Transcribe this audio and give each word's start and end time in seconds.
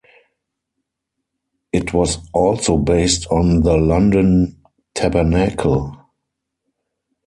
It 1.71 1.93
was 1.93 2.17
also 2.33 2.75
based 2.75 3.27
on 3.27 3.61
the 3.61 3.77
London 3.77 4.59
Tabernacle. 4.95 5.95